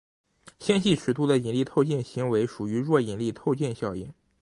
[0.57, 4.11] 星系尺度的引力透镜行为属于弱引力透镜效应。